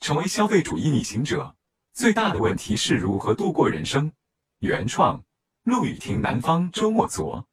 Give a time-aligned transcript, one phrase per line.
[0.00, 1.54] 成为消费主义逆行者，
[1.92, 4.12] 最大的问题是如何度过人生。
[4.60, 5.22] 原创：
[5.64, 6.20] 陆雨婷。
[6.20, 7.46] 南方周末左，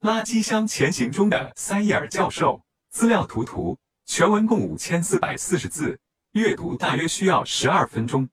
[0.00, 2.62] 垃圾箱前行中的塞伊尔教授。
[2.90, 5.98] 资料图图，全文共五千四百四十字，
[6.32, 8.28] 阅读大约需要十二分钟。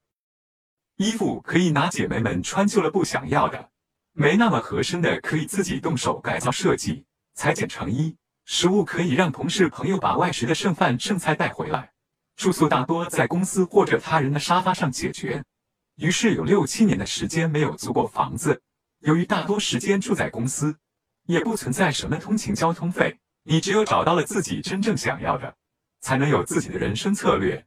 [0.95, 3.71] 衣服可以拿姐妹们穿旧了不想要的，
[4.13, 8.15] 没那么合身的可以自己动手改造设计，裁剪成衣。
[8.45, 11.92] 食物可以让同事朋友把外食的剩饭剩菜带回来。
[12.35, 15.43] 住宿大多在公司或者他人的沙发上解决。
[15.95, 18.61] 于是有六七年的时间没有租过房子。
[18.99, 20.75] 由于大多时间住在公司，
[21.27, 23.19] 也不存在什么通勤交通费。
[23.43, 25.55] 你只有找到了自己真正想要的，
[25.99, 27.65] 才能有自己的人生策略。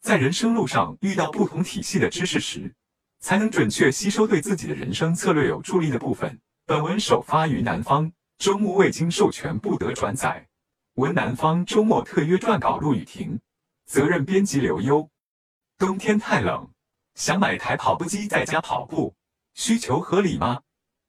[0.00, 2.74] 在人生路上遇到不同体系的知识时，
[3.20, 6.40] 才能准确吸收对自己的人生策略有助力的部分。
[6.66, 10.48] 本文首发于南方周末，未经授权不得转载。
[10.94, 13.40] 文南方周末特约撰稿陆雨婷，
[13.92, 15.06] 责任编辑刘优。
[15.76, 16.66] 冬天太冷，
[17.14, 19.14] 想买台跑步机在家跑步，
[19.52, 20.62] 需求合理吗？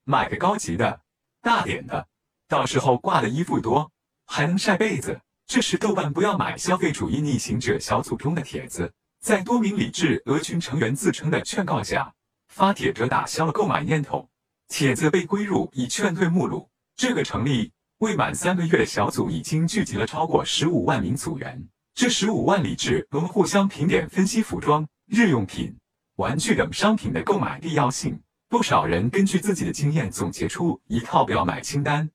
[0.04, 1.00] 买个高级的，
[1.42, 2.06] 大点的，
[2.46, 3.90] 到时候挂的衣服多。
[4.26, 5.18] 还能晒被子。
[5.48, 12.14] 这是豆瓣“不要买消费主义逆行者”小组中的帖子，在多名理智鹅群成员自称的劝告下，
[12.50, 14.30] 发帖者打消了购买念头。
[14.68, 16.70] 帖子被归入已劝退目录。
[16.98, 21.66] 这个成立未满三个月的小组已经聚集了超过十五万名组员。
[21.96, 25.78] 这十五万理智能互相评点分析服装、日用品、
[26.16, 28.20] 玩具等商品的购买必要性。
[28.50, 32.10] 不少人根据自己的经验总结出一套“不要买”清单。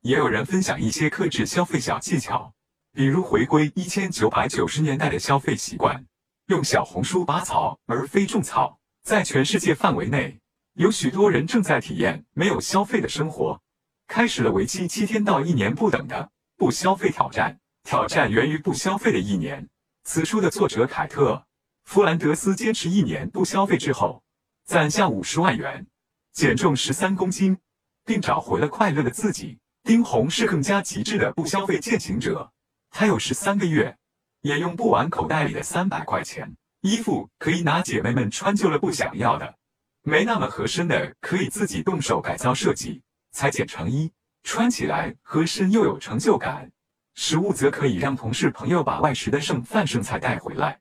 [0.00, 2.52] 也有人分享一些克制消费小技巧，
[2.92, 6.04] 比如回归一千九百九十年代的消费习惯，
[6.46, 8.80] 用小红书拔草而非种草。
[9.04, 10.40] 在全世界范围内，
[10.74, 13.60] 有许多人正在体验没有消费的生活，
[14.08, 17.60] 开始了为期七天到一年不等的不消费挑战。
[17.84, 19.68] 挑战源于不消费的一年。
[20.04, 21.32] 此书的作者凯特·
[21.84, 24.22] 弗兰德斯坚持一年不消费之后，
[24.64, 25.86] 攒下五十万元，
[26.32, 27.58] 减重十三公斤，
[28.04, 29.58] 并找回了快乐的自己。
[29.84, 32.52] 丁红是更加极致的不消费践行者，
[32.90, 33.96] 他有十三个月
[34.40, 36.56] 也用不完口袋里的三百块钱。
[36.82, 39.56] 衣服可以拿姐妹们穿旧了不想要的，
[40.02, 46.72] 没那么合身的可以自己动手改造设计，裁剪成衣，穿起来合身又有成就感。
[47.14, 50.80] 食物则可以让同事朋友把外食的剩饭剩菜带回来，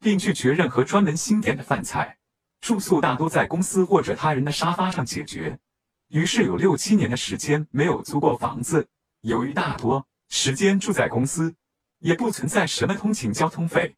[0.00, 2.18] 并拒绝任何专门新点的饭菜。
[2.60, 5.58] 住宿大多在公司或者他人的沙发上解决。
[6.08, 8.88] 于是有六七年的时间没有租过房子。
[9.20, 11.54] 由于大多时间住在公司，
[11.98, 13.96] 也不存在什么通勤交通费。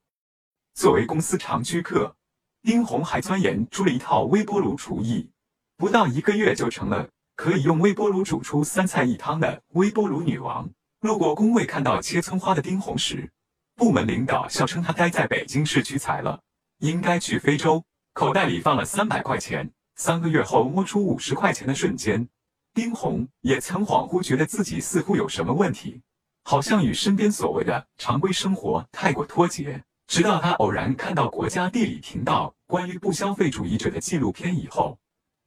[0.75, 2.17] 作为公司常居客，
[2.63, 5.31] 丁红还钻研出了一套微波炉厨艺，
[5.77, 10.69] 不到一个月就成了可以用微波炉煮出三菜一汤的微波炉女王。
[11.01, 13.31] 路过工位看到切葱花的丁红时，
[13.75, 16.43] 部门领导笑称他待在北京市屈才了，
[16.81, 17.83] 应该去非洲。
[18.13, 19.71] 口袋里放了三百块钱。
[19.97, 22.29] 三个月后摸出五十块钱的瞬间，
[22.75, 26.03] 丁红也曾恍惚觉得自己似乎有什么问题，
[26.45, 29.83] 好像与身边所谓的常规生活太过脱节。
[30.07, 34.99] 直到他偶然看到国家地理频道关于不消费主义者的纪录片以后，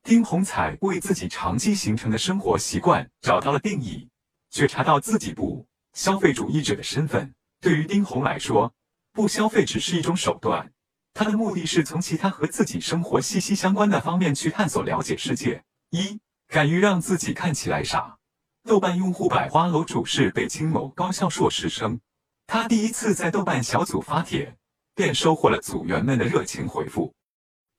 [0.03, 4.07] 丁红才为自己长期形成的生活习惯找到了定义，
[4.53, 7.33] 觉察到自己不消费主义者的身份。
[7.59, 8.71] 对于丁红来说，
[9.11, 10.71] 不消费只是一种手段。
[11.11, 15.63] 他的目的是从其他和自己生活息息相关的方面去探索、了解世界。
[15.89, 18.19] 一，敢于让自己看起来傻。
[18.63, 21.99] 豆瓣用户百花楼主是北京某高校硕士生，
[22.45, 24.55] 他第一次在豆瓣小组发帖，
[24.93, 27.11] 便收获了组员们的热情回复。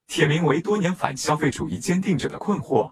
[0.07, 2.91] 帖名为“多年反消费主义坚定者的困惑”，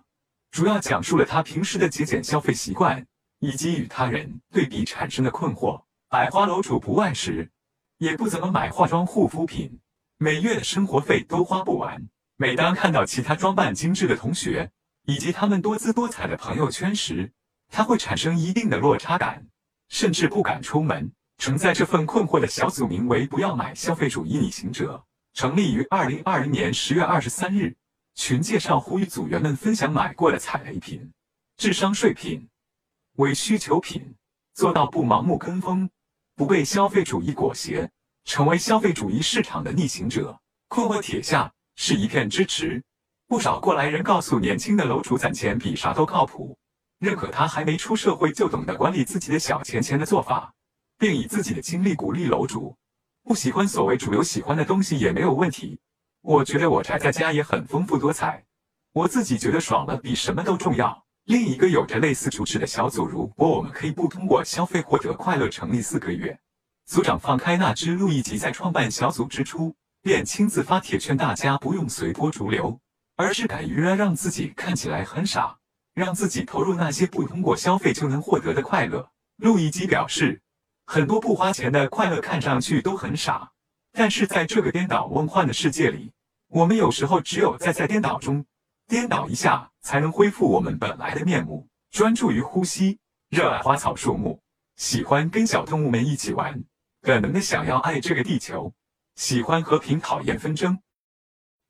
[0.51, 3.05] 主要讲述了他平时的节俭消费习惯
[3.43, 5.81] 以及与他人对比产生的困惑。
[6.07, 7.51] 百花楼主不外食，
[7.97, 9.81] 也不怎么买化妆护肤品。
[10.17, 12.07] 每月的生活费都花不完。
[12.37, 14.71] 每当看到其他装扮精致的同学
[15.05, 17.33] 以及他们多姿多彩的朋友圈时，
[17.69, 19.45] 他会产生一定的落差感，
[19.89, 21.11] 甚至不敢出门。
[21.37, 25.03] 承载这份困惑的小组名为“不要买消费主义逆行者”，
[25.35, 27.75] 成立于二零二零年十月二十三日。
[28.16, 31.11] 群介绍呼吁组员们分享买过的踩雷品、
[31.57, 32.47] 智商税品、
[33.17, 34.15] 伪需求品，
[34.53, 35.89] 做到不盲目跟风，
[36.35, 37.89] 不被消费主义裹挟。
[38.25, 40.39] 成为消费主义市场的逆行者，
[40.69, 42.81] 困惑帖下是一片支持。
[43.27, 46.57] 不少过来人告诉年轻的楼主，攒钱比啥都靠谱，
[46.99, 50.53] 认可他还没出社会就懂得管理自己的小钱钱的做法，
[50.97, 52.77] 并以自己的经历鼓励楼主。
[53.23, 55.77] 不喜欢所谓主流喜欢的东西也没有问题。
[56.21, 58.45] 我觉得我宅在家也很丰富多彩，
[58.93, 61.05] 我自己觉得爽了比什么都重要。
[61.25, 66.37] 另一个有着类似主旨的小组，如果我们可以不通过消费获得快乐，成立四个月。
[66.85, 72.78] 组长放开那只鹿，以及在创办小组之初便亲自发帖劝大家不用随波逐流，
[73.16, 75.58] 而是敢于让自己看起来很傻，
[75.93, 79.09] 让自己投入那些不通过消费就能获得的快乐。
[79.37, 80.41] 路易吉表示，
[80.85, 83.49] 很多不花钱的快乐看上去都很傻，
[83.93, 86.11] 但是在这个颠倒梦幻的世界里，
[86.49, 88.46] 我们有时候只有在在颠倒中
[88.93, 91.67] 颠倒一下，才能恢复我们本来的面目。
[91.90, 94.40] 专注于呼吸，热爱花草树木，
[94.75, 96.63] 喜欢跟小动物们一起玩，
[97.01, 98.72] 本能的想要爱这个地球，
[99.16, 100.78] 喜欢和平，讨厌纷争。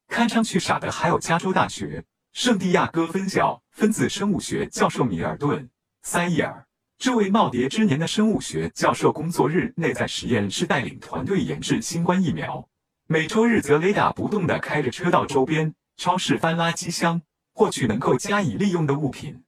[0.09, 2.03] 看上去傻的还有加州大学
[2.33, 5.63] 圣地亚哥分校分子生物学教授米尔顿·
[6.01, 6.67] 塞伊尔。
[6.97, 12.67] 这位耄耋之年的生物学教授，工作日内在实验室带领团队研制新冠疫苗，
[13.07, 17.21] 每周日则雷打不动地开着车到周边超市翻垃圾箱，
[17.53, 19.43] 获取能够加以利用的物品。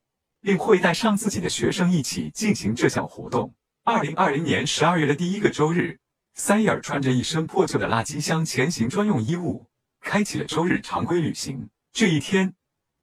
[0.46, 3.52] 并会带上自己的学生一起进行这项活动。
[3.84, 5.98] 二零二零年十二月的第一个周日，
[6.36, 9.66] 塞尔穿着一身破旧的垃圾箱前行专用衣物，
[10.02, 11.68] 开启了周日常规旅行。
[11.92, 12.54] 这一天，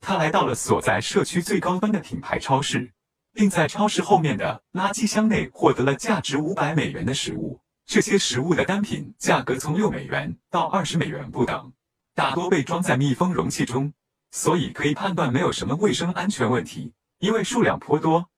[0.00, 2.92] 他来到了所在社区最高端的品牌超市，
[3.34, 7.58] 并在超市后面的垃圾箱内获得了价值五百美元的食物。
[7.86, 11.72] 这些食物的单品价格从六美元到二十美元不等，
[12.14, 13.93] 大多被装在密封容器中，
[14.31, 16.93] 所以可以判断没有什么卫生安全问题。
[17.19, 18.29] 因为数量颇多，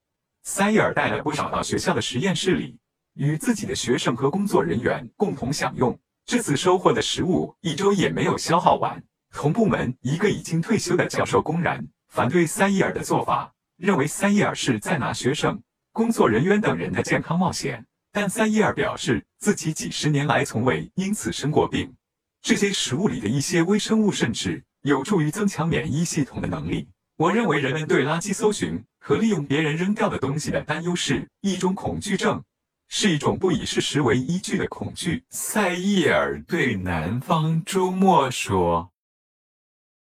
[0.43, 2.77] 塞伊尔带了不少到学校的实验室里，
[3.15, 5.99] 与自己的学生和工作人员共同享用。
[6.25, 9.03] 这次收获的食物一周也没有消耗完。
[9.33, 15.61] 同部门一个已经退休的教授公然反对塞伊尔的做法，认为塞伊尔是在拿学生、
[15.91, 17.85] 工作人员等人的健康冒险。
[18.13, 21.93] 但塞伊尔表示自己几十年来从未因此生过病。
[22.45, 26.87] 这些食物里的一些微生物甚至有助于增强免疫系统的能力。
[27.17, 32.43] 我认为人们对垃圾搜寻和利用别人扔掉的东西的担忧是一种恐惧症，
[32.87, 35.23] 是一种不以事实为依据的恐惧。
[35.31, 38.91] 塞伊尔对南方周末说：“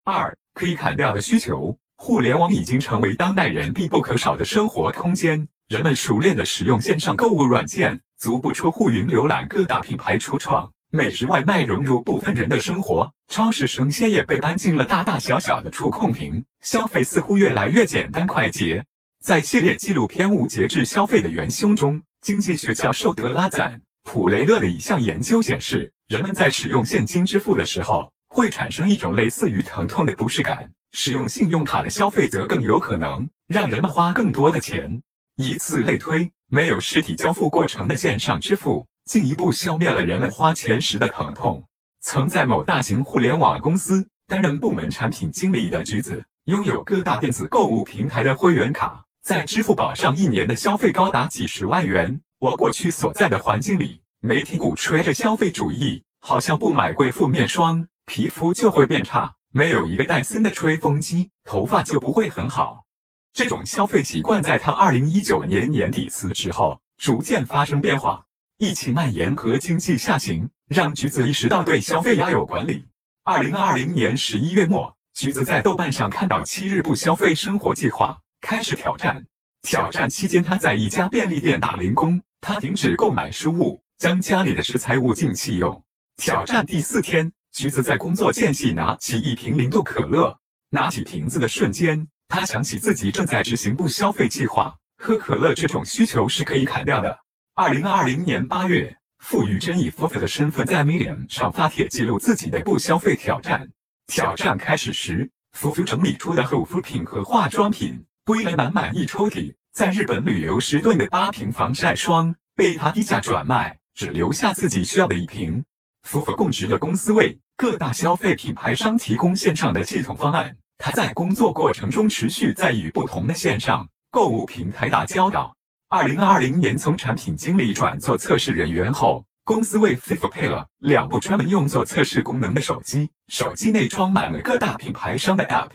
[0.05, 5.49] 二可以砍掉的需求，互联网已经成为当代人必不可少的生活空间。
[5.69, 18.82] 人们熟练地使用线上购物软件，足不出户云浏览各大品牌橱窗。”美食外卖融入部分人的生活，超市生鲜也被搬进了大大小小的触控屏，消费似乎越来越简单快捷。
[19.22, 30.56] 在系列纪录片《无节制消费的元凶》中，经济学教授德拉赞·普雷勒的一项研究显示，人们在使用现金支付的时候，会产生一种类似于疼痛的不适感；
[30.93, 35.02] 使用信用卡的消费则更有可能让人们花更多的钱。
[35.37, 38.87] 以此类推，没有实体交付过程的线上支付。
[39.06, 41.64] 进一步消灭了人们花钱时的疼痛。
[42.00, 52.20] 曾在某大型互联网公司担任部门产品经理的橘子，拥有各大电子购物平台的会员卡，在支付宝上一年的消费高达几十万元。
[52.38, 62.85] 我过去所在的环境里，媒体鼓吹着消费主义，好像不买贵妇面霜，皮肤就会变差；没有一个戴森的吹风机，头发就不会很好。
[63.32, 68.25] 这种消费习惯在他二零一九年年底辞职后，逐渐发生变化。
[68.58, 72.87] 疫情蔓延和经济下行，让橘子意识到对消费要有管理。
[73.23, 79.23] 二零二零年十一月末，橘子在豆瓣上看到七日不消费生活计划，开始挑战。
[79.61, 85.85] 挑战期间，他在一家便利店打零工，他停止购买食物，将家里的食材物尽弃用。
[86.17, 90.34] 挑战第四天，橘子在工作间隙拿起一瓶零度可乐，
[90.70, 97.19] 拿起瓶子的瞬间，他想起自己正在执行不消费计划，喝可乐这种需求是可以砍掉的。
[97.58, 103.67] 二零二零年八月，富于争议 f 的身份在 Medium 上发帖记录自己的不消费挑战。
[104.06, 109.55] 挑战开始时，福福整理出的护肤品和化妆品堆了满满一抽屉。
[109.72, 115.65] 在日本旅游时囤的八瓶防晒霜被他低价转卖，只留下自己需要的一瓶。
[116.03, 120.55] 福福供职的公司为各大消费品牌商提供线上的系统方案。
[120.77, 125.56] 他在工作过程中持续在与不同的线上购物平台打交道。
[125.88, 133.08] 二零二零年，从产品经理转做测试人员后，公司为 FIFA 配了两部专门用作测试功能的手机。
[133.28, 135.69] 手机内装满了各大品牌商的 App。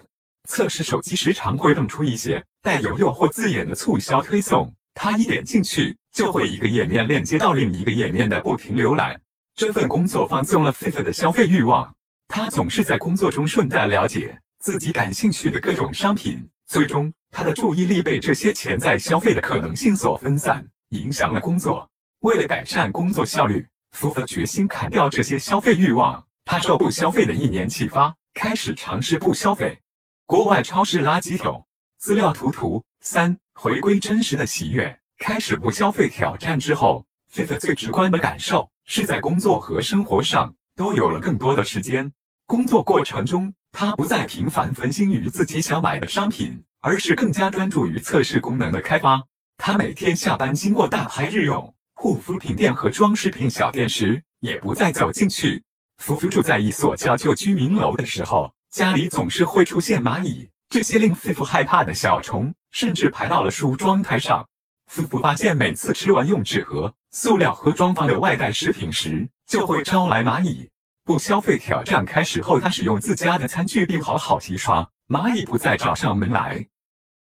[0.49, 9.17] 测试手机时常会蹦出一些带有诱惑字眼的促销推送，他一点进去就会一个页面链接到另一个页面的不停浏览。
[9.55, 11.89] 这份工作放松了 FIFA 的消费欲望。
[12.27, 17.13] 他总是在工作中顺带了解自己感兴趣的各种商品，最终。
[17.31, 21.89] 他的注意力被这些潜在消费的可能性所分散，影响了工作。
[22.21, 26.25] 为了改善工作效率，福福决心砍掉这些消费欲望。
[26.45, 29.79] 他受不消费的一年启发，开始尝试不消费。
[30.25, 31.65] 国外超市垃圾桶
[31.97, 34.97] 资料图图三回归真实的喜悦。
[35.17, 42.13] 开始不消费挑战之后，菲菲最直观的感受是在工作和生活上都有了更多的时间。
[42.45, 49.23] 工作过程中，他不再频繁分心于自己想买的商品，而是更加专注于测试功能的开发。
[49.57, 55.63] 他每天下班经过大牌日用护肤品店和装饰品小店时，也不再走进去。
[55.97, 64.47] 夫妇住在一所叫旧居民楼的时候，家里总是会出现蚂蚁，这些令夫妇害怕的小虫甚至排到了梳妆台上。
[64.87, 70.69] 夫妇发现，每次吃完用纸盒、塑料盒装放的外带食品时，就会招来蚂蚁。
[71.11, 76.65] 不消费挑战开始后，他使用自家的餐具并好好洗刷，蚂蚁不再找上门来。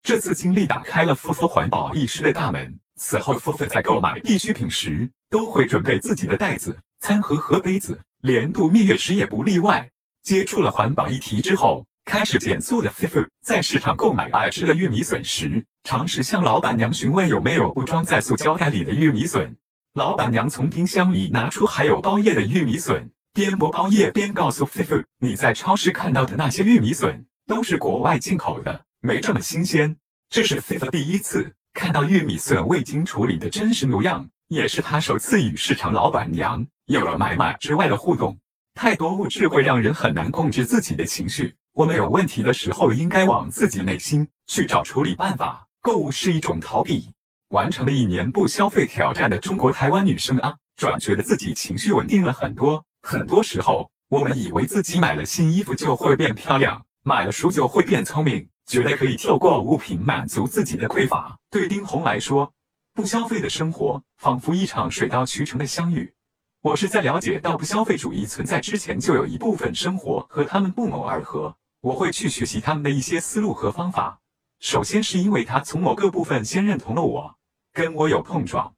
[0.04, 2.78] 这次经历打开了夫妇环保意识的大门。
[2.98, 9.90] 此后，夫妇在购买必需品时，都会准备自己的袋子、餐盒和杯子，连度蜜月时也不例外。
[10.22, 19.56] 接触了环保议题之后，开始减速的夫妇在市场购买爱吃的玉米笋时，尝试向老板娘询问有没有不装在塑胶袋里的玉米笋。
[19.94, 29.96] 老板娘从冰箱里拿出含有包叶的玉米笋，边剥包叶边告诉夫妇：“你在超市看到的那些玉米笋都是国外进口的。”没这么新鲜，
[30.30, 38.38] 这是菲菲第一次看到玉米笋未经处理的真实模样，也是他首次与市场老板娘有了买卖之外的互动。
[38.76, 45.66] 太多物质会让人很难控制自己的情绪，我们有问题的时候，应该往自己内心去找处理办法。
[45.82, 47.10] 购物是一种逃避。
[47.50, 52.86] 完成了一年不消费挑战的中国台湾女生啊，转觉得自己情绪稳定了很多。
[53.02, 58.48] 很多时候，我们以为自己买了新衣服就会变漂亮，买了书就会变聪明。
[58.68, 61.38] 觉得可以透过物品满足自己的匮乏。
[61.50, 62.54] 对丁红来说，
[62.94, 66.14] 不消费的生活仿佛一场水到渠成的相遇。
[66.62, 71.54] 我是在了解到不消费主义存在之前，就有一部分生活和他们不谋而合。
[71.82, 74.20] 我会去学习他们的一些思路和方法。
[74.60, 77.36] 首先是因为他从某个部分先认同了我，
[77.74, 78.76] 跟我有碰撞。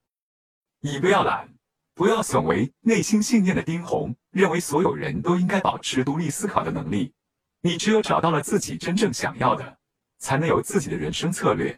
[0.79, 1.52] 以不要懒，
[1.95, 7.13] 不要损为内心信念的丁红，认为所有人都应该保持独立思考的能力。
[7.61, 9.77] 你只有找到了自己真正想要的。
[10.19, 11.77] 才能有自己的人生策略，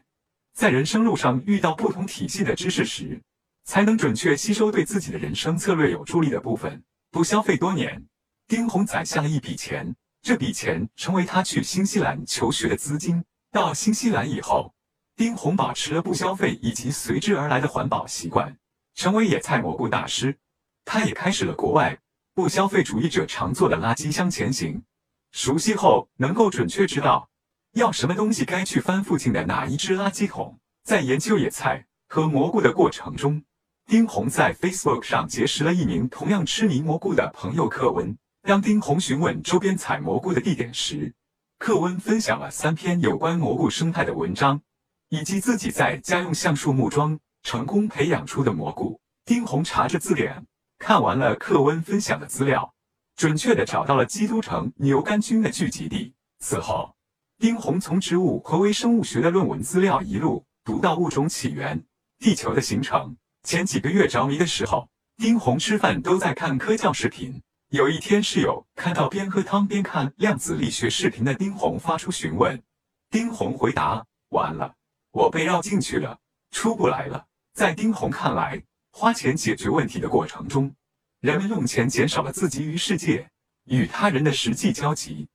[0.53, 3.19] 在人生路上遇到不同体系的知识时，
[3.63, 6.83] 才能准确吸收对自己的人生策略有助力的部分。
[7.09, 8.05] 不消费多年，
[8.47, 13.23] 丁红攒下了一笔钱，这笔钱成为他去新西兰求学的资金。
[13.51, 14.75] 到新西兰以后，
[15.15, 18.55] 丁红保持了不消费以及随之而来的环保习惯，
[18.95, 20.37] 成为野菜蘑菇大师。
[20.83, 21.99] 他也开始了国外
[22.33, 24.83] 不消费主义者常做的垃圾箱前行，
[25.31, 27.29] 熟悉后能够准确知道。
[27.73, 30.57] 要什么东西该去翻附近的哪一只垃圾桶？
[30.83, 33.43] 在研究野菜和蘑菇的过程中，
[33.85, 38.17] 丁红在 Facebook 上结识了一名同样痴迷蘑菇的朋友克文。
[38.43, 41.13] 当丁红询问周边采蘑菇的地点时，
[41.57, 44.61] 克文分享了三篇有关蘑菇生态的文章，
[45.09, 48.99] 以及自己在家用橡树木桩成功培养出的蘑菇。
[49.23, 50.47] 丁红查着字典，
[50.79, 52.73] 看完了课文分享的资料，
[53.15, 56.15] 准确的找到了基督城牛肝菌的聚集地。
[56.39, 56.93] 此后。
[57.37, 61.83] 丁红从植物和微生物学的论文资料一路读到物种起源、
[62.17, 63.17] 地球的形成。
[63.43, 64.87] 前几个月着迷的时候，
[65.17, 67.43] 丁红吃饭都在看科教视频。
[67.69, 72.63] 有一天，室友看到边喝汤边看量子力学视频的丁红发出询问。
[73.09, 74.73] 丁红回答：“完了，
[75.11, 76.17] 我被绕进去了，
[76.51, 77.25] 出不来了。”
[77.55, 80.75] 在丁红看来，花钱解决问题的过程中，
[81.21, 83.29] 人们用钱减少了自己与世界、
[83.63, 85.29] 与他人的实际交集。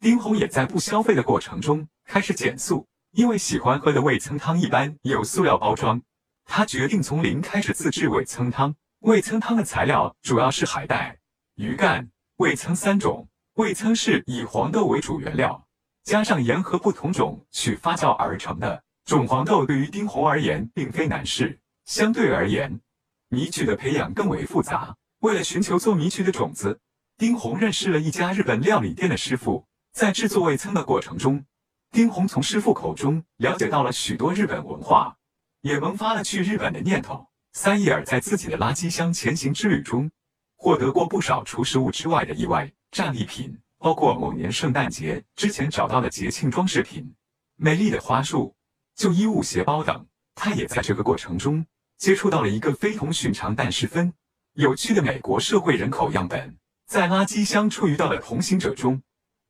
[0.00, 6.02] 丁红也在不消费的过程中开始减速，因为喜欢喝的味噌汤一般有塑料包装，
[6.44, 8.74] 他决定从零开始自制味噌汤。
[9.02, 11.20] 味噌汤的材料主要是海带、
[11.54, 13.28] 鱼干、味噌三种。
[13.54, 15.64] 味噌是以黄豆为主原料，
[16.02, 18.82] 加上盐和不同种去发酵而成的。
[19.04, 22.80] 种黄豆对于丁红而言并非难事，相对而言，
[23.28, 24.96] 米曲的培养更为复杂。
[25.20, 26.80] 为了寻求做米曲的种子，
[27.18, 29.66] 丁红认识了一家日本料理店的师傅。
[29.92, 31.44] 在制作味噌的过程中，
[31.90, 35.16] 丁红从师傅口中了解到了许多日本文化，
[35.62, 37.26] 也萌发了去日本的念头。
[37.52, 40.08] 三叶儿在自己的垃圾箱前行之旅中，
[40.56, 47.12] 获得过不少除食物之外的意外战利品，包括某年圣诞节之前找到的节庆装饰品、
[47.56, 48.54] 美丽的花束、
[49.00, 50.06] 旧衣物、鞋包等。
[50.34, 51.64] 他也在这个过程中
[51.96, 54.12] 接触到了一个非同寻常但十分
[54.52, 59.00] 有趣的美国社会人口样本，在垃圾箱处遇到的同行者中。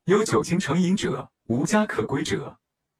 [0.04, 2.58] 有酒精成瘾者、无家可归者，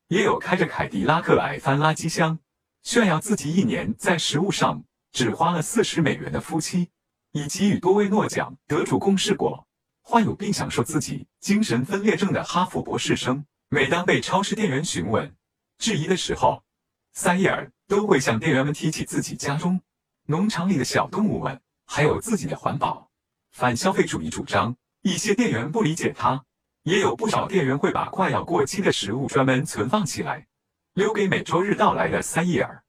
[0.09, 2.41] 也有开着凯迪拉克来翻垃圾箱，
[2.83, 6.89] 炫耀自己一年在食物上只花了四十美元的夫妻，
[7.31, 9.69] 以及与多位诺奖得主共事过、
[10.03, 13.45] 患有并享受自己精神分裂症的哈佛博士生。
[13.69, 15.33] 每当被超市店员询问、
[15.81, 16.63] 质疑的时候，
[17.15, 19.81] 塞叶尔都会向店员们提起自己家中
[20.27, 23.11] 农场里的小动物们，还有自己的环保。
[23.51, 26.45] 反消费主义主张，一些店员不理解他，
[26.83, 30.47] 也有不少店员会把快要过期的食物专门存放起来，
[30.93, 32.85] 留给每周日到来的塞伊尔。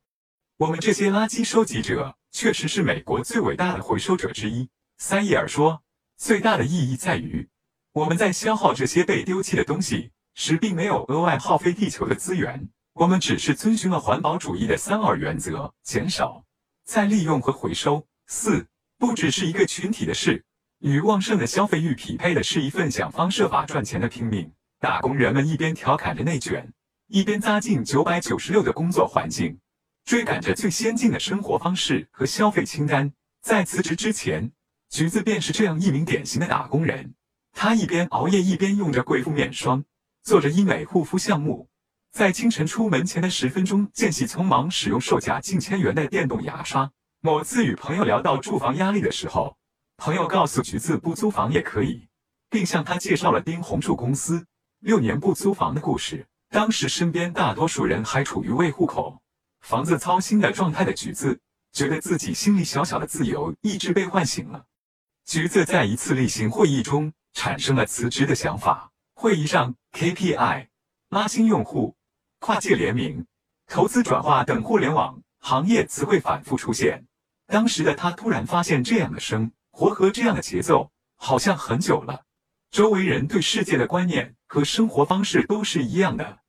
[0.58, 5.82] 我们这些垃圾收集者确实是美国最伟大的回收者之一，塞伊尔说。
[6.18, 7.50] 最大的意义在于，
[7.94, 12.70] 我们在消耗这些被丢弃的东西时，并没有额外耗费地球的资源。
[12.94, 16.44] 我们只是遵循了环保主义的三二原则：减少、
[16.84, 18.06] 再利用和回收。
[18.28, 18.68] 四，
[18.98, 20.44] 不只是一个群体的事，
[20.80, 24.52] 与旺盛的消费欲匹配的是一份想方设法赚钱的拼命。
[24.80, 26.74] 打工人们一边调侃着内卷，
[27.08, 29.60] 一边扎进九百九十六的工作环境，
[30.06, 33.14] 追赶着最先进的生活方式和消费清单。
[33.42, 34.52] 在辞职之前。
[34.94, 37.16] 橘子便是这样一名典型的打工人，
[37.54, 39.86] 他一边熬夜，一边用着贵妇面霜，
[40.22, 41.70] 做着医美护肤项目，
[42.12, 46.92] 在清晨出门前的十分钟间隙，匆忙使用售价近千元的电动牙刷。
[47.22, 49.56] 某次与朋友聊到住房压力的时候，
[49.96, 52.10] 朋友告诉橘子不租房也可以，
[52.50, 54.46] 并向他介绍了丁红柱公司
[54.80, 56.28] 六年不租房的故事。
[56.50, 59.22] 当时身边大多数人还处于为户口、
[59.62, 61.40] 房子操心的状态的橘子，
[61.72, 64.66] 觉得自己心里小小的自由意志被唤醒了。
[65.26, 68.92] 橘子在一次例行会议中产生了辞职的想法。
[69.14, 70.68] 会议上，KPI、
[71.10, 71.96] 拉新用户、
[72.42, 73.28] 跨界联名、
[73.68, 77.06] 投资转化等互联网行业词汇反复出现。
[77.46, 82.24] 当时的他突然发现，这样的生活和这样的节奏好像很久了，
[82.72, 86.40] 周围人对世界的观念和生活方式都是一样的，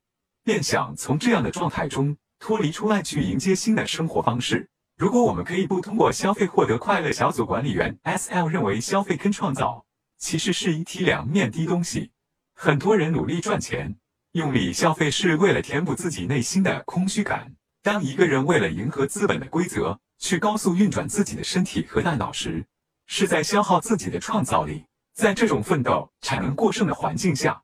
[0.43, 4.67] 便想从这样的状态中脱离出来，去迎接新的生活方式。
[4.97, 9.85] 如果我们可以不通过消费获得快乐，小组管理员 S.L 认为消费跟创造
[10.17, 12.09] 其实是一体两面的东西。
[12.55, 13.95] 很多人努力赚钱，
[14.33, 17.55] 用力消费是为了填补自己内心的空虚感。
[17.81, 22.65] 当一个人为了迎合资本的规则去高速运转自己的身体和大脑时，
[23.07, 24.85] 是在消耗自己的创造力。
[25.13, 27.63] 在这种奋斗产能过剩的环境下，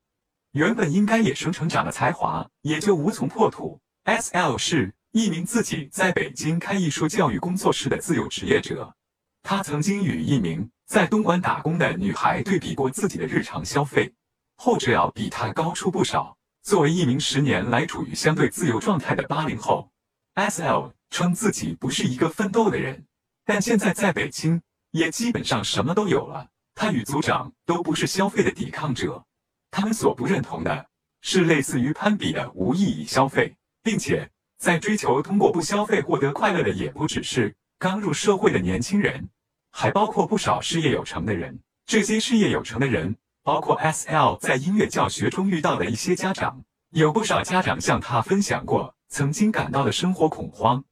[0.52, 3.80] 原本应该野生成长的才华也就无从破土。
[4.06, 4.94] S.L 是。
[5.12, 8.94] 一名自己在北京开艺术教育工作室的自由职业者，
[9.42, 14.14] 他曾经与一名在东莞打工的女孩对比过自己的日常消费，
[14.58, 16.38] 后者要比他高出不少。
[16.70, 19.90] 作为一名十年来处于相对自由状态的八零后
[20.36, 23.08] ，S.L 称自己不是一个奋斗的人，
[23.44, 26.48] 但现在在北京也基本上什么都有了。
[26.76, 29.26] 他与组长都不是消费的抵抗者，
[29.72, 30.86] 他们所不认同的
[31.22, 34.30] 是类似于攀比的无意义消费，并且。
[34.60, 39.28] 在追求通过不消费获得快乐的也不只是刚入社会的年轻人，
[39.72, 41.60] 还包括不少事业有成的人。
[41.88, 43.16] 这些事业有成的人，
[43.50, 46.64] 包括 S.L 在音乐教学中遇到的一些家长。
[46.92, 50.84] 有不少家长向他分享过曾经感到的生活恐慌。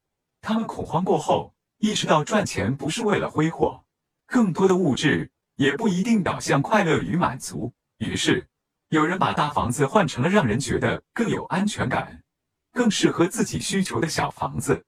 [0.41, 3.83] 他们恐慌过后，意识到赚钱不是为了挥霍，
[4.25, 7.71] 更多的物质也不一定导向快乐与满足。
[7.99, 8.47] 于是，
[8.89, 12.23] 有人把大房子换成了让人觉得更有安全感。
[12.73, 14.83] 更适合自己需求的小房子，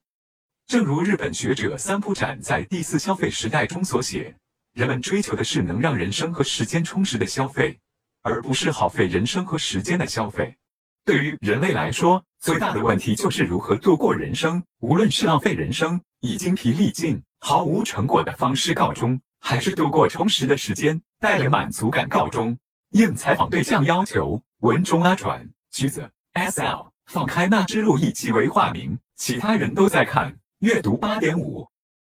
[0.66, 4.36] 正如日本学者三浦展在《第四消费时代》中所写，
[4.74, 7.80] 人们追求的是能让人生和时间充实的消费，
[8.22, 10.56] 而不是耗费人生和时间的消费。
[11.04, 14.64] 对于人类来说，最大的问题就是如何度过人生。
[14.80, 22.58] 无论是浪费人生，以精疲力尽、毫无成果的方式告终，还是度过充实的时间，带着满足感告终。
[22.92, 26.92] 应采访对象要求，文中阿转橘子 S L。
[27.08, 30.38] 放开那只鹿，以其为化名，其他人都在看。
[30.60, 31.68] 阅读八点五，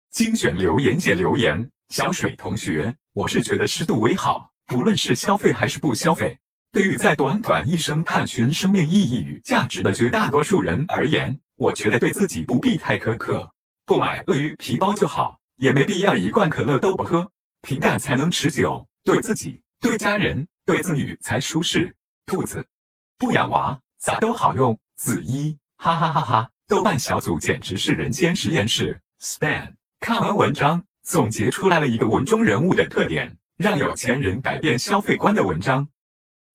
[0.09, 1.69] 精选留言写留言。
[1.89, 6.37] 小水同学，我是觉得适度为好，不论是消费还是不消费，
[6.71, 13.49] 对于在短短一生探寻生命意义与价值的绝大多数人而言，我觉得对自己不必太苛刻，
[13.85, 18.85] 不买鳄鱼皮包就好，也没必要一罐可乐都不喝，平淡才能持久。
[19.03, 21.95] 对自己、对家人、对子女才舒适。
[22.25, 22.65] 兔子，
[23.17, 24.77] 不养娃，咋都好用。
[24.97, 26.49] 子一，哈哈哈哈！
[26.67, 28.99] 豆瓣小组简直是人间实验室。
[29.21, 35.87] Span 看完文章，总结出来了一个文中人物的特点：让有钱人改变消费观的文章。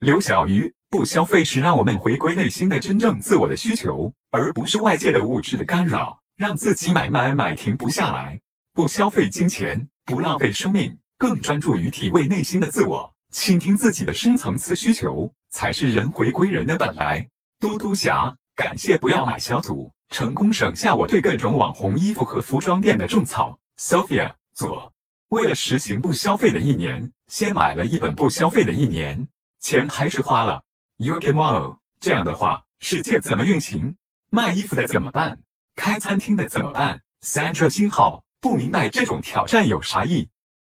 [0.00, 8.38] 刘小鱼，不消费是让我们回归内心的真正自我的需求，而不是外界的物质的干扰，让自己买买买停不下来。
[8.74, 17.26] 不消费金钱，不浪费生命，更专注于体味内心的自我，倾听自己的深层次需求，才是人回归人的本来。
[17.58, 23.58] 嘟嘟侠，感谢不要买小组，成功省下我对各种网红衣服和服装店的种草。
[23.78, 24.92] Sophia 左，
[25.28, 29.28] 为了实行不消费的一年，先买了一本不消费的一年，
[29.60, 30.62] 钱还是花了。
[30.96, 33.96] You can wow，这样的话，世界怎么运行？
[34.30, 35.38] 卖衣服的怎么办？
[35.74, 40.28] 开餐厅的怎么办？Sandra 星号，不明白这种挑战有啥意？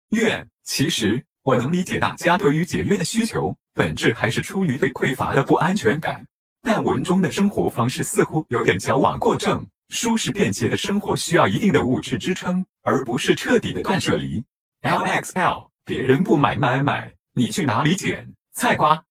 [0.10, 6.26] 愿其实我能理解大家对于节约的需求，本质还是出于对匮乏的不安全感。
[6.62, 14.44] 但文中的生活方式似乎有点矫枉过正，舒适便捷的生活需要一定的物质支撑，而不是彻底的断舍离。
[14.82, 19.05] LXL，别人不买买买，你去哪里捡菜瓜？